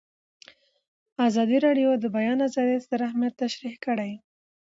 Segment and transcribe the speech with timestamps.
[1.27, 4.11] ازادي راډیو د د بیان آزادي ستر اهميت تشریح کړی.